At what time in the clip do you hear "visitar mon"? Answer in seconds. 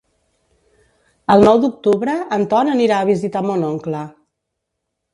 3.13-3.71